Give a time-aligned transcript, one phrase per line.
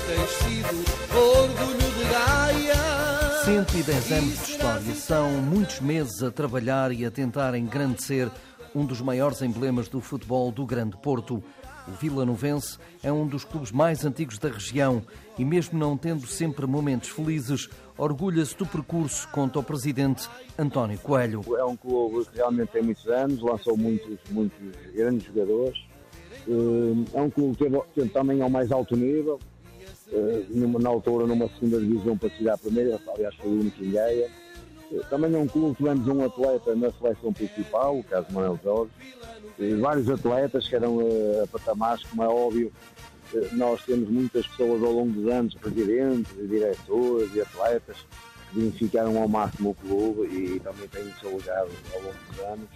[0.00, 3.42] tens sido orgulho de Gaia.
[3.44, 8.30] 110 anos de história são muitos meses a trabalhar e a tentar engrandecer
[8.74, 11.42] um dos maiores emblemas do futebol do Grande Porto.
[11.86, 15.02] O Vila Novense é um dos clubes mais antigos da região
[15.36, 17.68] e, mesmo não tendo sempre momentos felizes,
[17.98, 21.42] orgulha-se do percurso, conta o presidente António Coelho.
[21.58, 24.58] É um clube que realmente tem muitos anos, lançou muitos, muitos
[24.94, 25.78] grandes jogadores.
[26.48, 29.38] Eh, é um clube que teve também ao mais alto nível,
[30.12, 33.90] eh, na altura numa segunda divisão para chegar à primeira, aliás foi o único em
[33.90, 34.30] Gaia.
[34.92, 38.92] Eh, também é um clube tivemos um atleta na seleção principal, o caso Manuel Jorge,
[39.80, 42.72] vários atletas que eram uh, patamares, como é óbvio,
[43.52, 47.96] nós temos muitas pessoas ao longo dos anos, presidentes, diretores e atletas,
[48.50, 52.40] que dignificaram ao máximo o clube e, também têm o seu legado ao longo dos
[52.40, 52.68] anos.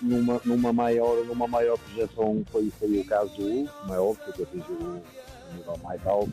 [0.00, 4.32] Numa, numa, maior, numa maior projeção foi, foi o caso do Hugo, como é óbvio,
[4.32, 5.02] que atingiu
[5.54, 6.32] nível mais alto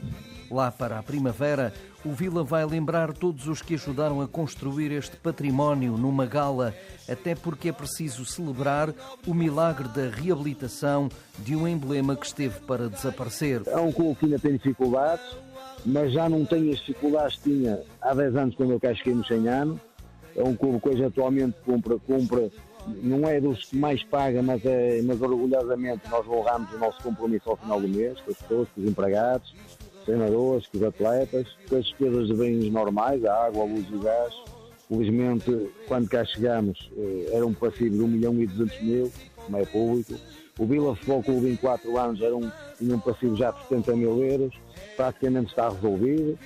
[0.50, 5.18] Lá para a primavera, o Vila vai lembrar todos os que ajudaram a construir este
[5.18, 6.74] património numa gala,
[7.10, 8.94] até porque é preciso celebrar
[9.26, 13.64] o milagre da reabilitação de um emblema que esteve para desaparecer.
[13.66, 15.26] É um clube que ainda tem dificuldades,
[15.84, 19.16] mas já não tem as dificuldades que tinha há 10 anos quando eu cá cheguei
[19.16, 19.80] no 100 anos.
[20.36, 22.52] É um clube que hoje atualmente cumpre, cumpre
[22.88, 27.50] não é dos que mais paga, mas, é, mas orgulhosamente nós honramos o nosso compromisso
[27.50, 29.54] ao final do mês, com as pessoas, com os empregados,
[30.06, 33.96] treinadores, com os atletas, com as despesas de bens normais, a água, a luz e
[33.96, 34.34] o gás.
[34.88, 39.58] Felizmente, quando cá chegamos, eh, era um passivo de 1 milhão e 200 mil, como
[39.58, 40.14] é público.
[40.58, 43.96] O Vila Futebol Clube em 4 anos era um, tinha um passivo já de 70
[43.96, 44.54] mil euros,
[44.96, 46.38] praticamente está resolvido.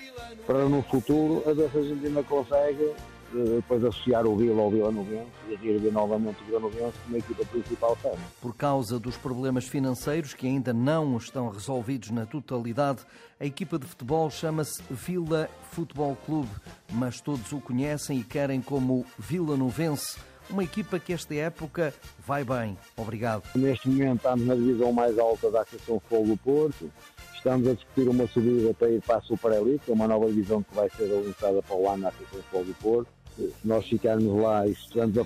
[0.47, 2.91] Para no futuro, a ver se gente ainda consegue
[3.33, 7.45] depois associar o Vila ao Vila Novense e reerguer novamente o Vila Novense como equipa
[7.45, 8.19] principal também.
[8.41, 13.05] Por causa dos problemas financeiros que ainda não estão resolvidos na totalidade,
[13.39, 16.49] a equipa de futebol chama-se Vila Futebol Clube,
[16.91, 20.17] mas todos o conhecem e querem como Vila Novense.
[20.49, 21.93] Uma equipa que esta época
[22.25, 22.75] vai bem.
[22.97, 23.43] Obrigado.
[23.53, 26.91] Neste momento estamos na divisão mais alta da Associação Futebol do Porto.
[27.35, 30.75] Estamos a discutir uma subida para ir para a Super Elite, uma nova divisão que
[30.75, 34.67] vai ser lançada para o ano na Associação Futebol do Porto se nós ficarmos lá
[34.67, 35.25] e estamos a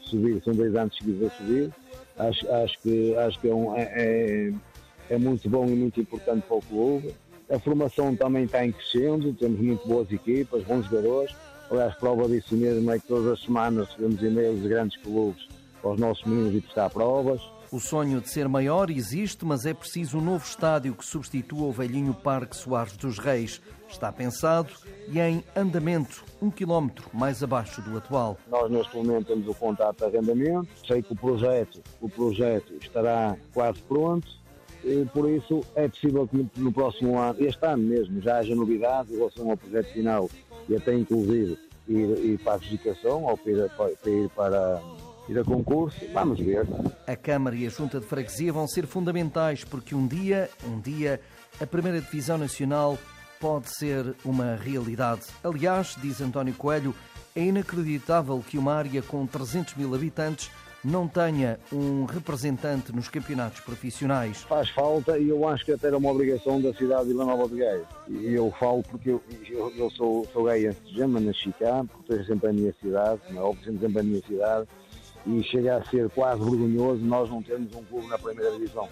[0.00, 1.70] subir, são dois anos seguidos a subir,
[2.18, 4.52] acho, acho, que, acho que é, um, é, é,
[5.10, 7.14] é, muito bom e muito importante para o clube.
[7.50, 11.34] A formação também está em crescendo, temos muito boas equipas, bons jogadores.
[11.70, 15.46] Aliás, prova disso mesmo é que todas as semanas recebemos e-mails de grandes clubes
[15.80, 17.40] para os nossos meninos e prestar provas.
[17.70, 21.72] O sonho de ser maior existe, mas é preciso um novo estádio que substitua o
[21.72, 23.60] velhinho Parque Soares dos Reis.
[23.86, 24.70] Está pensado
[25.08, 28.38] e em andamento, um quilómetro mais abaixo do atual.
[28.48, 30.68] Nós neste momento temos o contrato de arrendamento.
[30.86, 34.26] Sei que o projeto, o projeto estará quase pronto.
[34.82, 39.12] E por isso é possível que no próximo ano, este ano mesmo, já haja novidades
[39.12, 40.30] em relação ao projeto final
[40.68, 44.82] e até inclusive ir, ir para a adjudicação ou para, para, ir para
[45.28, 46.66] ir a concurso, vamos ver.
[47.06, 51.20] A Câmara e a Junta de Freguesia vão ser fundamentais porque um dia, um dia,
[51.60, 52.98] a Primeira Divisão Nacional
[53.40, 55.22] pode ser uma realidade.
[55.44, 56.94] Aliás, diz António Coelho,
[57.36, 60.50] é inacreditável que uma área com 300 mil habitantes
[60.84, 64.42] não tenha um representante nos campeonatos profissionais.
[64.42, 67.48] Faz falta e eu acho que até era uma obrigação da cidade de Vila Nova
[67.48, 67.84] de Gaia.
[68.08, 72.22] E eu falo porque eu, eu, eu sou, sou gaia de Gema, nasci cá, porque
[72.24, 74.68] sempre a minha cidade, não é sempre a minha cidade
[75.26, 78.88] e chega a ser quase vergonhoso nós não termos um clube na primeira divisão.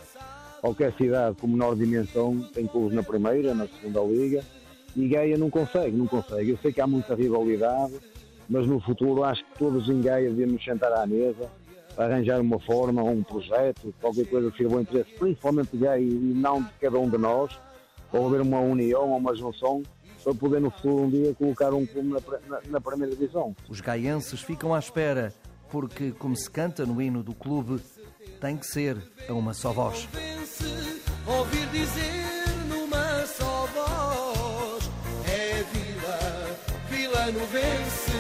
[0.61, 4.45] Qualquer cidade com menor dimensão tem clubes na primeira, na segunda liga,
[4.95, 6.51] e Gaia não consegue, não consegue.
[6.51, 7.95] Eu sei que há muita rivalidade,
[8.49, 11.51] mas no futuro acho que todos em Gaia devemos sentar à mesa,
[11.97, 16.35] arranjar uma forma, um projeto, qualquer coisa que sirva o interesse, principalmente de Gaia e
[16.35, 17.59] não de cada um de nós,
[18.13, 19.83] ou haver uma união ou uma junção
[20.25, 23.55] para poder no futuro um dia colocar um clube na, na, na primeira divisão.
[23.69, 25.33] Os gaienses ficam à espera
[25.71, 27.81] porque, como se canta no hino do clube,
[28.41, 28.97] tem que ser
[29.29, 30.09] a uma só voz.
[31.27, 32.25] Ouvir dizer
[32.69, 34.91] numa só voz
[35.29, 36.59] é Vila,
[36.89, 38.16] Vila Novense.